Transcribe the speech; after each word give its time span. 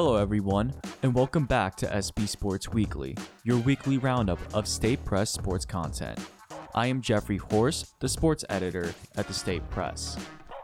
Hello, 0.00 0.14
everyone, 0.14 0.72
and 1.02 1.12
welcome 1.12 1.44
back 1.44 1.74
to 1.74 1.90
SP 1.90 2.22
Sports 2.30 2.68
Weekly, 2.68 3.16
your 3.42 3.58
weekly 3.58 3.98
roundup 3.98 4.38
of 4.54 4.68
State 4.68 5.04
Press 5.04 5.28
sports 5.28 5.64
content. 5.64 6.16
I 6.72 6.86
am 6.86 7.02
Jeffrey 7.02 7.38
Horst, 7.38 7.98
the 7.98 8.08
sports 8.08 8.44
editor 8.48 8.94
at 9.16 9.26
the 9.26 9.34
State 9.34 9.68
Press. 9.70 10.16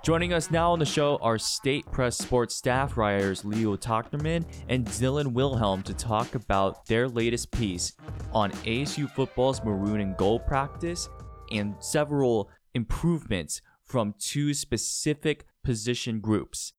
Joining 0.04 0.32
us 0.32 0.52
now 0.52 0.70
on 0.70 0.78
the 0.78 0.86
show 0.86 1.16
are 1.20 1.36
State 1.36 1.84
Press 1.90 2.16
sports 2.16 2.54
staff 2.54 2.96
writers 2.96 3.44
Leo 3.44 3.76
Tochterman 3.76 4.44
and 4.68 4.86
Dylan 4.86 5.32
Wilhelm 5.32 5.82
to 5.82 5.94
talk 5.94 6.36
about 6.36 6.86
their 6.86 7.08
latest 7.08 7.50
piece 7.50 7.92
on 8.32 8.52
ASU 8.52 9.10
football's 9.10 9.64
maroon 9.64 10.00
and 10.00 10.16
gold 10.16 10.46
practice 10.46 11.08
and 11.50 11.74
several 11.80 12.48
improvements 12.74 13.60
from 13.82 14.14
two 14.16 14.54
specific 14.54 15.44
position 15.64 16.20
groups. 16.20 16.72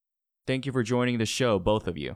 Thank 0.48 0.66
you 0.66 0.72
for 0.72 0.84
joining 0.84 1.18
the 1.18 1.26
show, 1.26 1.60
both 1.60 1.86
of 1.86 1.98
you. 1.98 2.16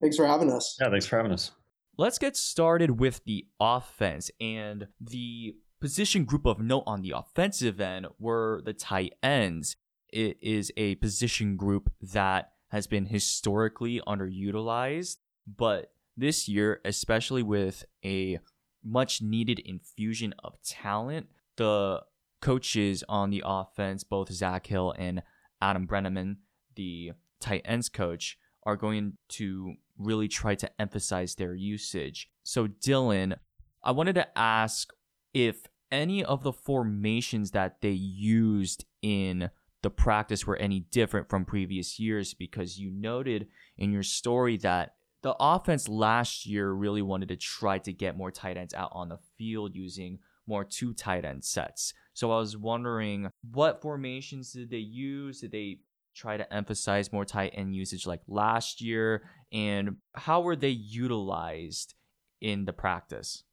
Thanks 0.00 0.16
for 0.16 0.26
having 0.26 0.50
us. 0.50 0.76
Yeah, 0.80 0.90
thanks 0.90 1.06
for 1.06 1.16
having 1.16 1.32
us. 1.32 1.52
Let's 1.98 2.18
get 2.18 2.36
started 2.36 3.00
with 3.00 3.22
the 3.24 3.46
offense 3.58 4.30
and 4.40 4.88
the 5.00 5.56
position 5.80 6.24
group 6.24 6.46
of 6.46 6.58
note 6.60 6.84
on 6.86 7.00
the 7.00 7.14
offensive 7.16 7.80
end 7.80 8.06
were 8.18 8.60
the 8.64 8.74
tight 8.74 9.14
ends. 9.22 9.76
It 10.12 10.36
is 10.42 10.70
a 10.76 10.96
position 10.96 11.56
group 11.56 11.90
that 12.00 12.52
has 12.68 12.86
been 12.86 13.06
historically 13.06 14.00
underutilized, 14.06 15.16
but 15.46 15.92
this 16.16 16.48
year, 16.48 16.80
especially 16.84 17.42
with 17.42 17.84
a 18.04 18.38
much 18.84 19.22
needed 19.22 19.58
infusion 19.60 20.34
of 20.42 20.60
talent, 20.62 21.28
the 21.56 22.02
coaches 22.40 23.02
on 23.08 23.30
the 23.30 23.42
offense, 23.44 24.04
both 24.04 24.32
Zak 24.32 24.66
Hill 24.66 24.94
and 24.98 25.22
Adam 25.60 25.86
Breneman, 25.86 26.36
the 26.74 27.12
tight 27.40 27.62
ends 27.64 27.88
coach, 27.88 28.38
are 28.66 28.76
going 28.76 29.14
to 29.28 29.74
really 29.96 30.28
try 30.28 30.54
to 30.56 30.70
emphasize 30.80 31.36
their 31.36 31.54
usage. 31.54 32.28
So, 32.42 32.66
Dylan, 32.66 33.36
I 33.82 33.92
wanted 33.92 34.16
to 34.16 34.38
ask 34.38 34.92
if 35.32 35.68
any 35.90 36.24
of 36.24 36.42
the 36.42 36.52
formations 36.52 37.52
that 37.52 37.80
they 37.80 37.90
used 37.90 38.84
in 39.00 39.50
the 39.82 39.90
practice 39.90 40.46
were 40.46 40.56
any 40.56 40.80
different 40.80 41.28
from 41.28 41.44
previous 41.44 42.00
years 42.00 42.34
because 42.34 42.78
you 42.78 42.90
noted 42.90 43.46
in 43.78 43.92
your 43.92 44.02
story 44.02 44.56
that 44.56 44.96
the 45.22 45.36
offense 45.38 45.88
last 45.88 46.44
year 46.44 46.72
really 46.72 47.02
wanted 47.02 47.28
to 47.28 47.36
try 47.36 47.78
to 47.78 47.92
get 47.92 48.16
more 48.16 48.30
tight 48.30 48.56
ends 48.56 48.74
out 48.74 48.90
on 48.92 49.08
the 49.08 49.18
field 49.38 49.74
using 49.76 50.18
more 50.46 50.64
two 50.64 50.92
tight 50.92 51.24
end 51.24 51.44
sets. 51.44 51.94
So 52.14 52.32
I 52.32 52.38
was 52.38 52.56
wondering 52.56 53.28
what 53.52 53.82
formations 53.82 54.52
did 54.52 54.70
they 54.70 54.78
use? 54.78 55.40
Did 55.40 55.52
they 55.52 55.80
try 56.16 56.36
to 56.36 56.52
emphasize 56.52 57.12
more 57.12 57.24
tight 57.24 57.52
end 57.54 57.74
usage 57.74 58.06
like 58.06 58.22
last 58.26 58.80
year? 58.80 59.28
And 59.52 59.96
how 60.14 60.40
were 60.40 60.56
they 60.56 60.70
utilized 60.70 61.94
in 62.40 62.64
the 62.64 62.72
practice? 62.72 63.44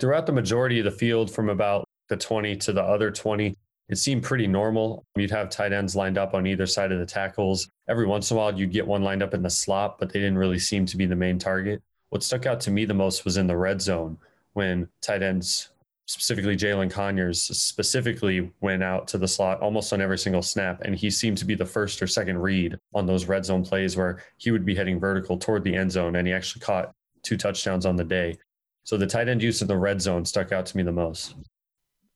Throughout 0.00 0.26
the 0.26 0.32
majority 0.32 0.78
of 0.78 0.84
the 0.84 0.90
field, 0.90 1.30
from 1.30 1.48
about 1.48 1.88
the 2.08 2.16
20 2.16 2.56
to 2.56 2.72
the 2.72 2.82
other 2.82 3.10
20, 3.10 3.56
it 3.88 3.96
seemed 3.96 4.22
pretty 4.22 4.46
normal. 4.46 5.04
You'd 5.16 5.30
have 5.30 5.50
tight 5.50 5.72
ends 5.72 5.94
lined 5.94 6.18
up 6.18 6.34
on 6.34 6.46
either 6.46 6.66
side 6.66 6.92
of 6.92 6.98
the 6.98 7.06
tackles. 7.06 7.68
Every 7.88 8.06
once 8.06 8.30
in 8.30 8.36
a 8.36 8.40
while, 8.40 8.58
you'd 8.58 8.72
get 8.72 8.86
one 8.86 9.02
lined 9.02 9.22
up 9.22 9.34
in 9.34 9.42
the 9.42 9.50
slot, 9.50 9.98
but 9.98 10.12
they 10.12 10.18
didn't 10.18 10.38
really 10.38 10.58
seem 10.58 10.86
to 10.86 10.96
be 10.96 11.06
the 11.06 11.16
main 11.16 11.38
target. 11.38 11.82
What 12.10 12.22
stuck 12.22 12.46
out 12.46 12.60
to 12.62 12.70
me 12.70 12.84
the 12.84 12.94
most 12.94 13.24
was 13.24 13.36
in 13.36 13.46
the 13.46 13.56
red 13.56 13.80
zone 13.82 14.18
when 14.54 14.88
tight 15.02 15.22
ends, 15.22 15.70
specifically 16.06 16.56
Jalen 16.56 16.90
Conyers, 16.90 17.42
specifically 17.42 18.52
went 18.60 18.82
out 18.82 19.08
to 19.08 19.18
the 19.18 19.28
slot 19.28 19.60
almost 19.60 19.92
on 19.92 20.00
every 20.00 20.18
single 20.18 20.42
snap. 20.42 20.82
And 20.82 20.94
he 20.94 21.10
seemed 21.10 21.38
to 21.38 21.44
be 21.44 21.54
the 21.54 21.64
first 21.64 22.02
or 22.02 22.06
second 22.06 22.38
read 22.38 22.76
on 22.94 23.06
those 23.06 23.26
red 23.26 23.44
zone 23.44 23.64
plays 23.64 23.96
where 23.96 24.22
he 24.36 24.50
would 24.50 24.64
be 24.64 24.74
heading 24.74 25.00
vertical 25.00 25.38
toward 25.38 25.64
the 25.64 25.74
end 25.74 25.92
zone. 25.92 26.16
And 26.16 26.26
he 26.26 26.32
actually 26.32 26.60
caught 26.60 26.92
two 27.22 27.36
touchdowns 27.36 27.86
on 27.86 27.96
the 27.96 28.04
day. 28.04 28.38
So 28.84 28.96
the 28.96 29.06
tight 29.06 29.28
end 29.28 29.42
use 29.42 29.62
in 29.62 29.68
the 29.68 29.78
red 29.78 30.02
zone 30.02 30.24
stuck 30.24 30.52
out 30.52 30.66
to 30.66 30.76
me 30.76 30.82
the 30.82 30.92
most 30.92 31.34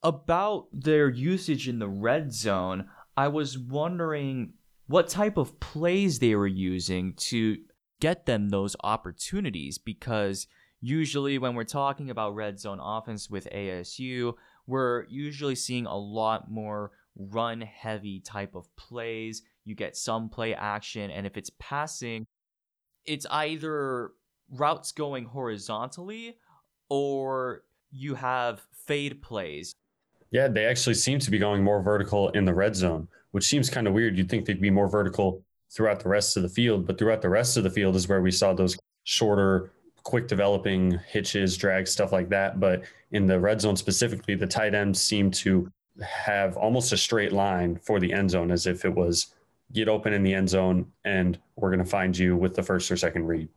about 0.03 0.69
their 0.73 1.09
usage 1.09 1.69
in 1.69 1.79
the 1.79 1.89
red 1.89 2.33
zone, 2.33 2.89
I 3.17 3.29
was 3.29 3.59
wondering 3.59 4.55
what 4.87 5.09
type 5.09 5.37
of 5.37 5.59
plays 5.61 6.19
they 6.19 6.35
were 6.35 6.47
using 6.47 7.15
to 7.15 7.59
get 8.01 8.27
them 8.27 8.49
those 8.49 8.77
opportunities 8.85 9.77
because 9.77 10.47
usually 10.81 11.39
when 11.39 11.55
we're 11.55 11.65
talking 11.65 12.11
about 12.11 12.35
red 12.35 12.59
zone 12.59 12.81
offense 12.81 13.29
with 13.29 13.49
ASU, 13.53 14.35
we're 14.67 15.05
usually 15.09 15.55
seeing 15.55 15.87
a 15.87 15.97
lot 15.97 16.51
more 16.51 16.93
run 17.17 17.61
heavy 17.61 18.21
type 18.21 18.55
of 18.55 18.75
plays. 18.77 19.43
You 19.65 19.75
get 19.75 19.97
some 19.97 20.29
play 20.29 20.55
action, 20.55 21.11
and 21.11 21.27
if 21.27 21.37
it's 21.37 21.51
passing, 21.59 22.27
it's 23.05 23.27
either 23.31 24.13
routes 24.51 24.93
going 24.93 25.25
horizontally 25.25 26.37
or 26.89 27.65
you 27.91 28.15
have 28.15 28.63
fade 28.87 29.21
plays. 29.23 29.73
Yeah, 30.31 30.49
they 30.49 30.67
actually 30.67 30.95
seem 30.95 31.19
to 31.21 31.31
be 31.31 31.39
going 31.39 31.65
more 31.65 31.83
vertical 31.83 32.29
in 32.31 32.45
the 32.45 32.55
red 32.55 32.77
zone, 32.77 33.09
which 33.31 33.47
seems 33.47 33.71
kind 33.71 33.87
of 33.87 33.95
weird. 33.95 34.17
You'd 34.17 34.29
think 34.29 34.45
they'd 34.45 34.61
be 34.61 34.71
more 34.71 34.89
vertical 34.89 35.43
throughout 35.71 36.01
the 36.01 36.09
rest 36.09 36.37
of 36.37 36.43
the 36.43 36.49
field, 36.49 36.87
but 36.87 36.99
throughout 36.99 37.23
the 37.23 37.29
rest 37.29 37.57
of 37.57 37.65
the 37.65 37.71
field 37.71 37.97
is 37.97 38.09
where 38.09 38.21
we 38.21 38.31
saw 38.31 38.53
those 38.53 38.77
shorter, 39.05 39.71
quick 40.09 40.27
developing 40.27 40.99
hitches, 41.07 41.55
drags, 41.55 41.91
stuff 41.91 42.13
like 42.13 42.31
that. 42.31 42.59
But 42.59 42.85
in 43.11 43.27
the 43.27 43.39
red 43.39 43.61
zone 43.61 43.77
specifically, 43.77 44.35
the 44.35 44.47
tight 44.47 44.75
ends 44.75 44.99
seem 45.03 45.31
to 45.33 45.71
have 46.01 46.57
almost 46.57 46.95
a 46.95 46.97
straight 46.97 47.31
line 47.31 47.77
for 47.77 48.01
the 48.01 48.11
end 48.15 48.31
zone 48.31 48.51
as 48.51 48.67
if 48.67 48.87
it 48.87 48.95
was 48.95 49.35
get 49.71 49.87
open 49.87 50.15
in 50.15 50.23
the 50.23 50.33
end 50.33 50.49
zone 50.49 50.91
and 51.05 51.39
we're 51.57 51.69
going 51.69 51.85
to 51.85 51.91
find 51.91 52.17
you 52.17 52.35
with 52.35 52.55
the 52.55 52.63
first 52.63 52.91
or 52.91 52.97
second 52.97 53.27
read. 53.27 53.51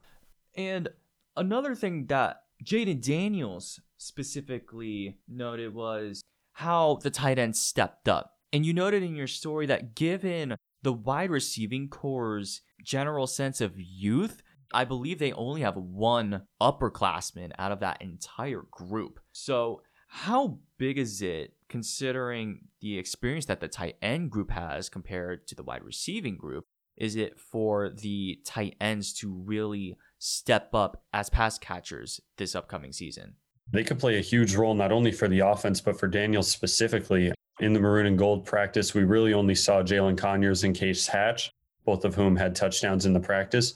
And 0.57 0.89
another 1.37 1.73
thing 1.73 2.07
that 2.07 2.41
Jayden 2.61 3.01
Daniels 3.01 3.79
specifically 3.95 5.19
noted 5.29 5.73
was 5.73 6.21
how 6.51 6.99
the 7.01 7.11
tight 7.11 7.39
end 7.39 7.55
stepped 7.55 8.09
up. 8.09 8.33
And 8.51 8.65
you 8.65 8.73
noted 8.73 9.03
in 9.03 9.15
your 9.15 9.27
story 9.27 9.67
that 9.67 9.95
given 9.95 10.57
the 10.83 10.91
wide 10.91 11.29
receiving 11.31 11.87
corps' 11.87 12.59
general 12.83 13.25
sense 13.25 13.61
of 13.61 13.79
youth, 13.79 14.41
I 14.73 14.85
believe 14.85 15.19
they 15.19 15.33
only 15.33 15.61
have 15.61 15.75
one 15.75 16.43
upperclassman 16.61 17.51
out 17.57 17.71
of 17.71 17.79
that 17.81 18.01
entire 18.01 18.63
group. 18.71 19.19
So, 19.31 19.81
how 20.07 20.59
big 20.77 20.97
is 20.97 21.21
it 21.21 21.53
considering 21.69 22.67
the 22.81 22.97
experience 22.97 23.45
that 23.45 23.61
the 23.61 23.69
tight 23.69 23.95
end 24.01 24.29
group 24.29 24.51
has 24.51 24.89
compared 24.89 25.47
to 25.47 25.55
the 25.55 25.63
wide 25.63 25.83
receiving 25.83 26.35
group? 26.35 26.65
Is 26.97 27.15
it 27.15 27.39
for 27.39 27.89
the 27.89 28.39
tight 28.45 28.75
ends 28.81 29.13
to 29.15 29.31
really 29.31 29.97
step 30.19 30.75
up 30.75 31.01
as 31.13 31.29
pass 31.29 31.57
catchers 31.57 32.19
this 32.37 32.55
upcoming 32.55 32.91
season? 32.91 33.35
They 33.71 33.85
could 33.85 33.99
play 33.99 34.17
a 34.17 34.21
huge 34.21 34.55
role 34.55 34.75
not 34.75 34.91
only 34.91 35.11
for 35.11 35.29
the 35.29 35.39
offense, 35.39 35.79
but 35.79 35.97
for 35.97 36.07
Daniels 36.07 36.49
specifically. 36.49 37.31
In 37.61 37.73
the 37.73 37.79
maroon 37.79 38.05
and 38.05 38.17
gold 38.17 38.45
practice, 38.45 38.93
we 38.93 39.03
really 39.03 39.33
only 39.33 39.55
saw 39.55 39.81
Jalen 39.81 40.17
Conyers 40.17 40.63
and 40.63 40.75
Case 40.75 41.07
Hatch, 41.07 41.51
both 41.85 42.03
of 42.03 42.15
whom 42.15 42.35
had 42.35 42.55
touchdowns 42.55 43.05
in 43.05 43.13
the 43.13 43.19
practice. 43.19 43.75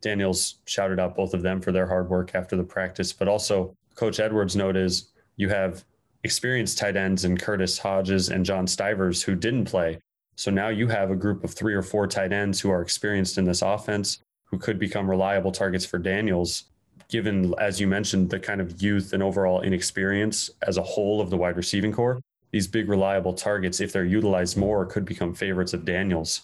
Daniels 0.00 0.58
shouted 0.66 1.00
out 1.00 1.14
both 1.14 1.34
of 1.34 1.42
them 1.42 1.60
for 1.60 1.72
their 1.72 1.86
hard 1.86 2.08
work 2.08 2.34
after 2.34 2.56
the 2.56 2.64
practice. 2.64 3.12
But 3.12 3.28
also, 3.28 3.74
Coach 3.94 4.20
Edwards' 4.20 4.56
note 4.56 4.76
is 4.76 5.12
you 5.36 5.48
have 5.48 5.84
experienced 6.24 6.78
tight 6.78 6.96
ends 6.96 7.24
in 7.24 7.36
Curtis 7.36 7.78
Hodges 7.78 8.28
and 8.28 8.44
John 8.44 8.66
Stivers 8.66 9.22
who 9.22 9.34
didn't 9.34 9.66
play. 9.66 9.98
So 10.36 10.50
now 10.50 10.68
you 10.68 10.86
have 10.88 11.10
a 11.10 11.16
group 11.16 11.44
of 11.44 11.54
three 11.54 11.74
or 11.74 11.82
four 11.82 12.06
tight 12.06 12.32
ends 12.32 12.60
who 12.60 12.70
are 12.70 12.82
experienced 12.82 13.38
in 13.38 13.44
this 13.44 13.62
offense 13.62 14.18
who 14.44 14.58
could 14.58 14.78
become 14.78 15.08
reliable 15.08 15.52
targets 15.52 15.86
for 15.86 15.98
Daniels 15.98 16.64
given, 17.08 17.54
as 17.58 17.80
you 17.80 17.86
mentioned, 17.86 18.30
the 18.30 18.38
kind 18.38 18.60
of 18.60 18.82
youth 18.82 19.12
and 19.12 19.22
overall 19.22 19.62
inexperience 19.62 20.50
as 20.66 20.76
a 20.76 20.82
whole 20.82 21.20
of 21.20 21.30
the 21.30 21.36
wide 21.36 21.56
receiving 21.56 21.92
corps, 21.92 22.20
these 22.50 22.66
big 22.66 22.88
reliable 22.88 23.32
targets, 23.32 23.80
if 23.80 23.92
they're 23.92 24.04
utilized 24.04 24.56
more, 24.56 24.86
could 24.86 25.04
become 25.04 25.34
favorites 25.34 25.74
of 25.74 25.84
Daniels. 25.84 26.42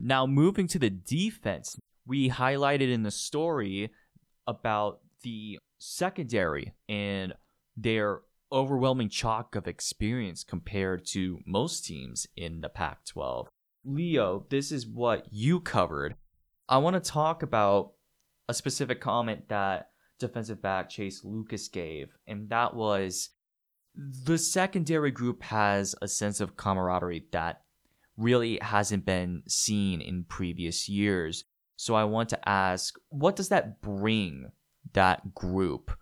Now, 0.00 0.26
moving 0.26 0.68
to 0.68 0.78
the 0.78 0.90
defense, 0.90 1.76
we 2.08 2.30
highlighted 2.30 2.90
in 2.92 3.02
the 3.02 3.10
story 3.10 3.90
about 4.46 5.00
the 5.22 5.58
secondary 5.78 6.72
and 6.88 7.34
their 7.76 8.20
overwhelming 8.50 9.10
chalk 9.10 9.54
of 9.54 9.68
experience 9.68 10.42
compared 10.42 11.04
to 11.04 11.38
most 11.46 11.84
teams 11.84 12.26
in 12.34 12.62
the 12.62 12.68
Pac 12.68 13.04
12. 13.04 13.46
Leo, 13.84 14.46
this 14.48 14.72
is 14.72 14.86
what 14.86 15.26
you 15.30 15.60
covered. 15.60 16.16
I 16.68 16.78
want 16.78 16.94
to 16.94 17.10
talk 17.10 17.42
about 17.42 17.92
a 18.48 18.54
specific 18.54 19.00
comment 19.00 19.48
that 19.48 19.90
defensive 20.18 20.62
back 20.62 20.88
Chase 20.88 21.22
Lucas 21.22 21.68
gave, 21.68 22.16
and 22.26 22.48
that 22.48 22.74
was 22.74 23.30
the 23.94 24.38
secondary 24.38 25.10
group 25.10 25.42
has 25.42 25.94
a 26.00 26.08
sense 26.08 26.40
of 26.40 26.56
camaraderie 26.56 27.26
that 27.32 27.62
really 28.16 28.58
hasn't 28.62 29.04
been 29.04 29.42
seen 29.46 30.00
in 30.00 30.24
previous 30.24 30.88
years. 30.88 31.44
So 31.78 31.94
I 31.94 32.02
want 32.02 32.28
to 32.30 32.48
ask, 32.48 32.96
what 33.10 33.36
does 33.36 33.50
that 33.50 33.80
bring 33.80 34.50
that 34.94 35.32
group? 35.32 35.92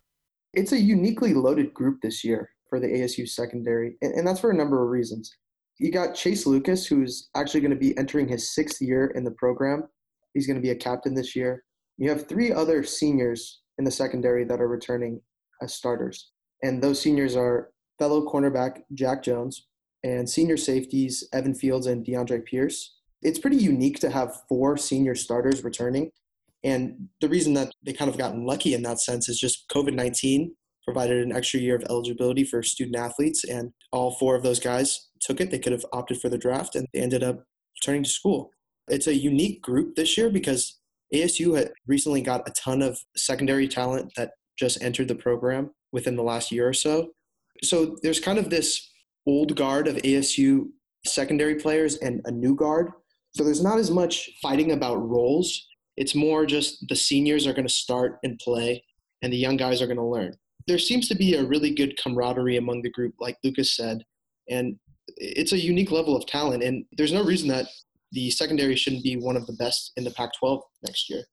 It's 0.55 0.73
a 0.73 0.81
uniquely 0.81 1.35
loaded 1.35 1.75
group 1.75 2.01
this 2.01 2.25
year 2.25 2.49
for 2.71 2.81
the 2.81 2.87
ASU 2.87 3.29
secondary, 3.29 3.99
and, 4.01 4.15
and 4.15 4.27
that's 4.27 4.41
for 4.41 4.51
a 4.51 4.57
number 4.57 4.83
of 4.83 4.89
reasons. 4.89 5.31
You 5.79 5.93
got 5.93 6.15
Chase 6.15 6.47
Lucas, 6.47 6.87
who's 6.87 7.29
actually 7.37 7.61
going 7.61 7.75
to 7.75 7.77
be 7.77 7.97
entering 7.99 8.27
his 8.27 8.55
sixth 8.55 8.81
year 8.81 9.09
in 9.09 9.23
the 9.23 9.33
program. 9.33 9.87
He's 10.33 10.47
going 10.47 10.57
to 10.57 10.63
be 10.63 10.71
a 10.71 10.75
captain 10.75 11.15
this 11.15 11.37
year. 11.37 11.63
You 11.99 12.09
have 12.09 12.27
three 12.27 12.51
other 12.51 12.83
seniors 12.83 13.61
in 13.77 13.85
the 13.85 13.91
secondary 13.91 14.45
that 14.45 14.63
are 14.63 14.69
returning 14.69 15.21
as 15.61 15.75
starters. 15.75 16.31
And 16.63 16.83
those 16.83 17.03
seniors 17.03 17.37
are 17.37 17.71
fellow 17.99 18.27
cornerback 18.27 18.81
Jack 18.95 19.23
Jones 19.23 19.67
and 20.05 20.27
senior 20.27 20.57
safeties 20.57 21.29
Evan 21.35 21.55
Fields 21.55 21.87
and 21.87 22.03
DeAndre 22.03 22.47
Pierce. 22.47 22.96
It's 23.23 23.39
pretty 23.39 23.57
unique 23.57 23.99
to 24.01 24.11
have 24.11 24.43
four 24.49 24.77
senior 24.77 25.15
starters 25.15 25.65
returning. 25.65 26.11
And 26.65 27.09
the 27.21 27.29
reason 27.29 27.55
that 27.55 27.73
they 27.83 27.93
kind 27.93 28.11
of 28.11 28.19
gotten 28.19 28.45
lucky 28.45 28.75
in 28.75 28.83
that 28.83 29.01
sense 29.01 29.29
is 29.29 29.39
just 29.39 29.69
COVID 29.71 29.95
19 29.95 30.55
provided 30.85 31.25
an 31.25 31.33
extra 31.35 31.61
year 31.61 31.77
of 31.77 31.85
eligibility 31.91 32.45
for 32.45 32.63
student 32.63 32.97
athletes. 32.97 33.45
And 33.45 33.73
all 33.93 34.13
four 34.13 34.37
of 34.37 34.43
those 34.43 34.61
guys 34.61 35.09
took 35.21 35.41
it. 35.41 35.51
They 35.51 35.59
could 35.59 35.73
have 35.73 35.87
opted 35.93 36.21
for 36.21 36.29
the 36.29 36.39
draft 36.39 36.77
and 36.77 36.87
they 36.93 37.01
ended 37.01 37.23
up 37.23 37.45
returning 37.81 38.05
to 38.05 38.11
school. 38.11 38.51
It's 38.89 39.07
a 39.07 39.15
unique 39.15 39.63
group 39.63 39.97
this 39.97 40.17
year 40.17 40.31
because 40.31 40.79
ASU 41.15 41.57
had 41.57 41.73
recently 41.87 42.21
got 42.21 42.49
a 42.49 42.53
ton 42.53 42.83
of 42.83 42.99
secondary 43.17 43.69
talent 43.69 44.13
that 44.17 44.33
just 44.59 44.83
entered 44.83 45.09
the 45.09 45.15
program 45.15 45.71
within 45.93 46.17
the 46.17 46.23
last 46.23 46.51
year 46.51 46.69
or 46.69 46.73
so. 46.73 47.11
So 47.63 47.97
there's 48.03 48.21
kind 48.21 48.39
of 48.39 48.51
this 48.51 48.91
old 49.27 49.57
guard 49.57 49.89
of 49.89 49.97
ASU 49.97 50.67
secondary 51.05 51.57
players 51.57 51.97
and 51.97 52.21
a 52.25 52.31
new 52.31 52.55
guard. 52.55 52.91
So 53.37 53.45
there's 53.45 53.63
not 53.63 53.79
as 53.79 53.91
much 53.91 54.31
fighting 54.41 54.73
about 54.73 55.07
roles. 55.07 55.69
It's 55.99 56.15
more 56.15 56.47
just 56.47 56.89
the 56.89 56.97
seniors 56.97 57.47
are 57.47 57.53
going 57.53 57.69
to 57.69 57.73
start 57.73 58.19
and 58.23 58.39
play, 58.39 58.83
and 59.21 59.31
the 59.31 59.37
young 59.37 59.59
guys 59.59 59.83
are 59.83 59.87
going 59.87 59.99
to 59.99 60.03
learn. 60.03 60.33
There 60.67 60.79
seems 60.79 61.07
to 61.09 61.15
be 61.15 61.35
a 61.35 61.45
really 61.45 61.75
good 61.75 61.99
camaraderie 62.03 62.57
among 62.57 62.81
the 62.81 62.91
group, 62.91 63.13
like 63.21 63.37
Lucas 63.45 63.77
said, 63.77 63.99
and 64.49 64.79
it's 65.19 65.53
a 65.53 65.59
unique 65.59 65.91
level 65.91 66.17
of 66.17 66.25
talent. 66.25 66.63
And 66.63 66.87
there's 66.97 67.13
no 67.13 67.23
reason 67.23 67.49
that 67.49 67.67
the 68.11 68.31
secondary 68.31 68.75
shouldn't 68.75 69.05
be 69.05 69.17
one 69.17 69.37
of 69.37 69.47
the 69.47 69.53
best 69.53 69.93
in 69.99 70.05
the 70.05 70.13
Pac 70.13 70.31
12 70.39 70.63
next 70.87 71.11
year. 71.11 71.25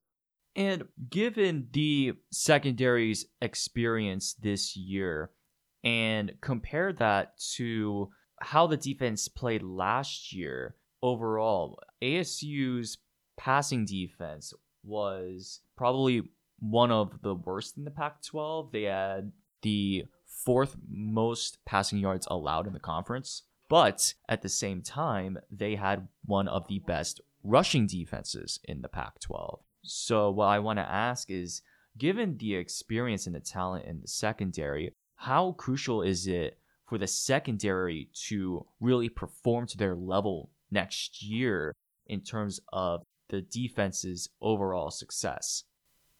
And 0.54 0.84
given 1.08 1.68
the 1.72 2.12
secondary's 2.30 3.24
experience 3.40 4.34
this 4.34 4.76
year, 4.76 5.30
and 5.82 6.34
compare 6.42 6.92
that 6.92 7.38
to 7.54 8.10
how 8.42 8.66
the 8.66 8.76
defense 8.76 9.26
played 9.26 9.62
last 9.62 10.34
year 10.34 10.76
overall, 11.04 11.78
ASU's 12.02 12.96
passing 13.36 13.84
defense 13.84 14.54
was 14.82 15.60
probably 15.76 16.22
one 16.60 16.90
of 16.90 17.20
the 17.20 17.34
worst 17.34 17.76
in 17.76 17.84
the 17.84 17.90
Pac 17.90 18.22
12. 18.22 18.72
They 18.72 18.84
had 18.84 19.30
the 19.60 20.06
fourth 20.26 20.76
most 20.88 21.58
passing 21.66 21.98
yards 21.98 22.26
allowed 22.30 22.66
in 22.66 22.72
the 22.72 22.80
conference. 22.80 23.42
But 23.68 24.14
at 24.28 24.40
the 24.40 24.48
same 24.48 24.80
time, 24.80 25.38
they 25.50 25.74
had 25.74 26.08
one 26.24 26.48
of 26.48 26.66
the 26.68 26.78
best 26.80 27.20
rushing 27.42 27.86
defenses 27.86 28.58
in 28.64 28.80
the 28.80 28.88
Pac 28.88 29.20
12. 29.20 29.60
So, 29.82 30.30
what 30.30 30.46
I 30.46 30.58
want 30.58 30.78
to 30.78 30.90
ask 30.90 31.30
is 31.30 31.60
given 31.98 32.38
the 32.38 32.54
experience 32.54 33.26
and 33.26 33.34
the 33.34 33.40
talent 33.40 33.84
in 33.84 34.00
the 34.00 34.08
secondary, 34.08 34.94
how 35.16 35.52
crucial 35.52 36.00
is 36.02 36.26
it 36.26 36.58
for 36.86 36.96
the 36.98 37.06
secondary 37.06 38.08
to 38.28 38.66
really 38.80 39.08
perform 39.08 39.66
to 39.66 39.76
their 39.76 39.94
level 39.94 40.50
next 40.70 41.22
year 41.22 41.74
in 42.06 42.20
terms 42.20 42.60
of 42.72 43.02
the 43.28 43.42
defense's 43.42 44.28
overall 44.40 44.90
success? 44.90 45.64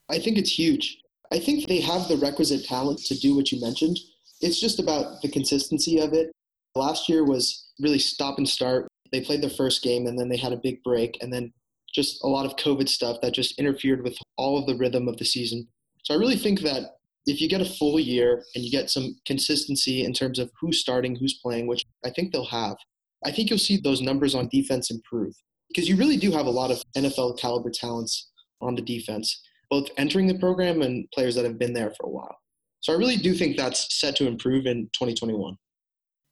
I 0.09 0.19
think 0.19 0.37
it's 0.37 0.57
huge. 0.57 0.97
I 1.31 1.39
think 1.39 1.67
they 1.67 1.81
have 1.81 2.07
the 2.07 2.17
requisite 2.17 2.65
talent 2.65 2.99
to 3.05 3.17
do 3.17 3.35
what 3.35 3.51
you 3.51 3.59
mentioned. 3.59 3.97
It's 4.41 4.59
just 4.59 4.79
about 4.79 5.21
the 5.21 5.29
consistency 5.29 5.99
of 5.99 6.13
it. 6.13 6.31
Last 6.75 7.09
year 7.09 7.23
was 7.23 7.71
really 7.79 7.99
stop 7.99 8.37
and 8.37 8.47
start. 8.47 8.87
They 9.11 9.21
played 9.21 9.41
their 9.41 9.49
first 9.49 9.81
game 9.81 10.07
and 10.07 10.19
then 10.19 10.29
they 10.29 10.37
had 10.37 10.53
a 10.53 10.59
big 10.61 10.83
break 10.83 11.17
and 11.21 11.31
then 11.33 11.53
just 11.93 12.23
a 12.23 12.27
lot 12.27 12.45
of 12.45 12.57
COVID 12.57 12.89
stuff 12.89 13.17
that 13.21 13.33
just 13.33 13.57
interfered 13.57 14.03
with 14.03 14.17
all 14.37 14.59
of 14.59 14.65
the 14.67 14.75
rhythm 14.75 15.07
of 15.07 15.17
the 15.17 15.25
season. 15.25 15.67
So 16.03 16.13
I 16.13 16.17
really 16.17 16.35
think 16.35 16.59
that 16.61 16.97
if 17.25 17.41
you 17.41 17.49
get 17.49 17.61
a 17.61 17.65
full 17.65 17.99
year 17.99 18.43
and 18.53 18.63
you 18.63 18.69
get 18.69 18.89
some 18.89 19.15
consistency 19.25 20.03
in 20.03 20.13
terms 20.13 20.37
of 20.37 20.51
who's 20.59 20.79
starting, 20.79 21.15
who's 21.15 21.39
playing, 21.41 21.67
which 21.67 21.83
I 22.03 22.09
think 22.11 22.31
they'll 22.31 22.45
have, 22.45 22.75
I 23.25 23.31
think 23.31 23.49
you'll 23.49 23.59
see 23.59 23.77
those 23.77 24.01
numbers 24.01 24.35
on 24.35 24.47
defense 24.49 24.91
improve 24.91 25.33
because 25.67 25.89
you 25.89 25.95
really 25.95 26.15
do 26.15 26.31
have 26.31 26.45
a 26.45 26.51
lot 26.51 26.69
of 26.69 26.81
NFL 26.95 27.39
caliber 27.39 27.71
talents 27.71 28.31
on 28.61 28.75
the 28.75 28.83
defense, 28.83 29.41
both 29.69 29.89
entering 29.97 30.27
the 30.27 30.37
program 30.37 30.83
and 30.83 31.09
players 31.11 31.35
that 31.35 31.43
have 31.43 31.57
been 31.57 31.73
there 31.73 31.91
for 31.97 32.05
a 32.05 32.09
while. 32.09 32.37
So 32.81 32.93
I 32.93 32.97
really 32.97 33.17
do 33.17 33.33
think 33.33 33.57
that's 33.57 33.99
set 33.99 34.15
to 34.17 34.27
improve 34.27 34.67
in 34.67 34.89
2021. 34.93 35.57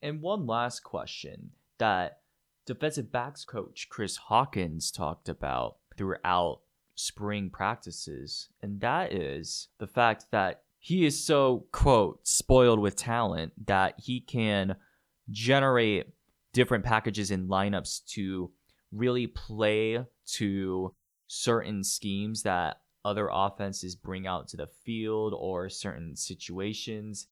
And 0.03 0.21
one 0.21 0.45
last 0.45 0.81
question 0.81 1.49
that 1.79 2.19
defensive 2.67 3.11
backs 3.11 3.43
coach 3.43 3.87
Chris 3.89 4.17
Hawkins 4.17 4.91
talked 4.91 5.29
about 5.29 5.77
throughout 5.97 6.59
spring 6.93 7.49
practices, 7.49 8.49
and 8.61 8.79
that 8.81 9.13
is 9.13 9.69
the 9.79 9.87
fact 9.87 10.27
that 10.31 10.61
he 10.77 11.05
is 11.05 11.25
so, 11.25 11.65
quote, 11.71 12.27
spoiled 12.27 12.79
with 12.79 12.95
talent 12.95 13.53
that 13.65 13.95
he 13.97 14.19
can 14.19 14.75
generate 15.31 16.07
different 16.53 16.85
packages 16.85 17.31
and 17.31 17.49
lineups 17.49 18.05
to 18.05 18.51
really 18.91 19.27
play 19.27 20.05
to 20.25 20.93
certain 21.27 21.83
schemes 21.83 22.43
that 22.43 22.77
other 23.03 23.29
offenses 23.31 23.95
bring 23.95 24.27
out 24.27 24.47
to 24.47 24.57
the 24.57 24.67
field 24.85 25.33
or 25.35 25.67
certain 25.67 26.15
situations. 26.15 27.27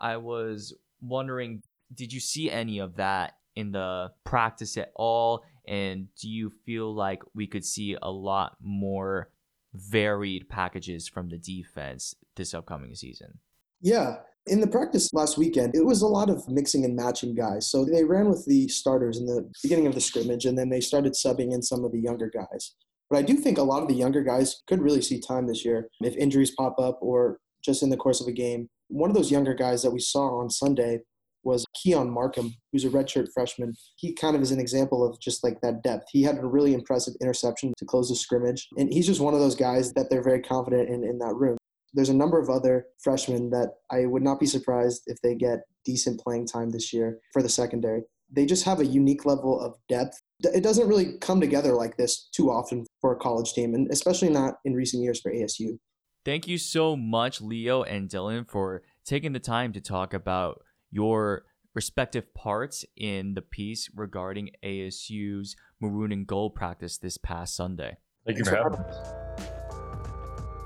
I 0.00 0.16
was 0.16 0.74
wondering, 1.00 1.62
did 1.94 2.12
you 2.12 2.20
see 2.20 2.50
any 2.50 2.78
of 2.78 2.96
that 2.96 3.36
in 3.54 3.72
the 3.72 4.10
practice 4.24 4.76
at 4.76 4.92
all? 4.94 5.44
And 5.66 6.08
do 6.20 6.28
you 6.28 6.50
feel 6.50 6.94
like 6.94 7.22
we 7.34 7.46
could 7.46 7.64
see 7.64 7.96
a 8.02 8.10
lot 8.10 8.56
more 8.60 9.30
varied 9.72 10.48
packages 10.48 11.08
from 11.08 11.30
the 11.30 11.38
defense 11.38 12.14
this 12.36 12.52
upcoming 12.52 12.94
season? 12.94 13.38
Yeah. 13.80 14.16
In 14.46 14.60
the 14.60 14.66
practice 14.66 15.12
last 15.14 15.38
weekend, 15.38 15.74
it 15.74 15.86
was 15.86 16.02
a 16.02 16.06
lot 16.06 16.28
of 16.28 16.46
mixing 16.48 16.84
and 16.84 16.94
matching 16.94 17.34
guys. 17.34 17.70
So 17.70 17.84
they 17.84 18.04
ran 18.04 18.28
with 18.28 18.44
the 18.44 18.68
starters 18.68 19.18
in 19.18 19.24
the 19.24 19.50
beginning 19.62 19.86
of 19.86 19.94
the 19.94 20.02
scrimmage, 20.02 20.44
and 20.44 20.58
then 20.58 20.68
they 20.68 20.80
started 20.80 21.14
subbing 21.14 21.54
in 21.54 21.62
some 21.62 21.82
of 21.82 21.92
the 21.92 22.00
younger 22.00 22.28
guys. 22.28 22.74
But 23.08 23.18
I 23.18 23.22
do 23.22 23.36
think 23.36 23.56
a 23.56 23.62
lot 23.62 23.82
of 23.82 23.88
the 23.88 23.94
younger 23.94 24.22
guys 24.22 24.62
could 24.66 24.82
really 24.82 25.00
see 25.00 25.18
time 25.18 25.46
this 25.46 25.64
year 25.64 25.88
if 26.00 26.14
injuries 26.16 26.50
pop 26.50 26.78
up 26.78 26.98
or 27.00 27.38
just 27.64 27.82
in 27.82 27.88
the 27.88 27.96
course 27.96 28.20
of 28.20 28.26
a 28.26 28.32
game. 28.32 28.68
One 28.88 29.08
of 29.08 29.16
those 29.16 29.30
younger 29.30 29.54
guys 29.54 29.82
that 29.82 29.92
we 29.92 30.00
saw 30.00 30.38
on 30.38 30.50
Sunday 30.50 31.00
was 31.42 31.64
Keon 31.82 32.10
Markham, 32.10 32.54
who's 32.70 32.84
a 32.84 32.90
redshirt 32.90 33.28
freshman. 33.32 33.74
He 33.96 34.12
kind 34.12 34.36
of 34.36 34.42
is 34.42 34.50
an 34.50 34.60
example 34.60 35.06
of 35.06 35.18
just 35.20 35.42
like 35.42 35.60
that 35.62 35.82
depth. 35.82 36.06
He 36.10 36.22
had 36.22 36.38
a 36.38 36.46
really 36.46 36.74
impressive 36.74 37.14
interception 37.20 37.72
to 37.78 37.84
close 37.84 38.08
the 38.10 38.16
scrimmage, 38.16 38.66
and 38.76 38.92
he's 38.92 39.06
just 39.06 39.20
one 39.20 39.34
of 39.34 39.40
those 39.40 39.56
guys 39.56 39.92
that 39.94 40.10
they're 40.10 40.22
very 40.22 40.40
confident 40.40 40.88
in 40.90 41.02
in 41.04 41.18
that 41.18 41.34
room. 41.34 41.56
There's 41.94 42.08
a 42.08 42.14
number 42.14 42.40
of 42.40 42.50
other 42.50 42.86
freshmen 43.02 43.50
that 43.50 43.74
I 43.90 44.06
would 44.06 44.22
not 44.22 44.40
be 44.40 44.46
surprised 44.46 45.02
if 45.06 45.20
they 45.22 45.34
get 45.34 45.60
decent 45.84 46.20
playing 46.20 46.46
time 46.46 46.70
this 46.70 46.92
year 46.92 47.20
for 47.32 47.42
the 47.42 47.48
secondary. 47.48 48.02
They 48.30 48.46
just 48.46 48.64
have 48.64 48.80
a 48.80 48.86
unique 48.86 49.24
level 49.24 49.60
of 49.60 49.76
depth. 49.88 50.20
It 50.42 50.62
doesn't 50.62 50.88
really 50.88 51.18
come 51.20 51.40
together 51.40 51.72
like 51.72 51.96
this 51.96 52.28
too 52.34 52.50
often 52.50 52.84
for 53.00 53.12
a 53.12 53.16
college 53.16 53.52
team, 53.52 53.74
and 53.74 53.88
especially 53.90 54.30
not 54.30 54.54
in 54.64 54.74
recent 54.74 55.02
years 55.02 55.20
for 55.20 55.32
ASU. 55.32 55.78
Thank 56.24 56.48
you 56.48 56.58
so 56.58 56.96
much, 56.96 57.40
Leo 57.40 57.82
and 57.82 58.08
Dylan, 58.08 58.50
for 58.50 58.82
taking 59.04 59.32
the 59.32 59.40
time 59.40 59.72
to 59.74 59.80
talk 59.80 60.14
about 60.14 60.62
your 60.90 61.44
respective 61.74 62.32
parts 62.34 62.84
in 62.96 63.34
the 63.34 63.42
piece 63.42 63.90
regarding 63.94 64.50
ASU's 64.64 65.54
maroon 65.80 66.12
and 66.12 66.26
gold 66.26 66.54
practice 66.54 66.98
this 66.98 67.18
past 67.18 67.54
Sunday. 67.54 67.98
Thank 68.26 68.38
you 68.38 68.44
for 68.44 68.56
having 68.56 68.80
us. 68.80 69.23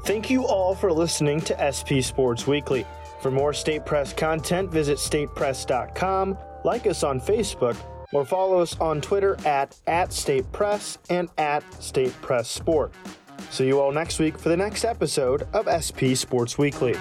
Thank 0.08 0.30
you 0.30 0.46
all 0.46 0.74
for 0.74 0.90
listening 0.90 1.38
to 1.42 1.54
SP 1.60 2.00
Sports 2.00 2.46
Weekly. 2.46 2.86
For 3.20 3.30
more 3.30 3.52
State 3.52 3.84
Press 3.84 4.14
content, 4.14 4.70
visit 4.70 4.96
statepress.com, 4.96 6.38
like 6.64 6.86
us 6.86 7.02
on 7.02 7.20
Facebook, 7.20 7.76
or 8.14 8.24
follow 8.24 8.58
us 8.60 8.74
on 8.80 9.02
Twitter 9.02 9.36
at, 9.44 9.76
at 9.86 10.14
State 10.14 10.50
Press 10.50 10.96
and 11.10 11.28
at 11.36 11.62
State 11.74 12.18
Press 12.22 12.48
Sport. 12.48 12.94
See 13.50 13.66
you 13.66 13.80
all 13.80 13.92
next 13.92 14.18
week 14.18 14.38
for 14.38 14.48
the 14.48 14.56
next 14.56 14.86
episode 14.86 15.46
of 15.52 15.68
SP 15.68 16.16
Sports 16.16 16.56
Weekly. 16.56 16.96